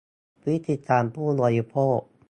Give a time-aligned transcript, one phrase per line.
[0.41, 1.99] พฤติกรรมผู้บริโภค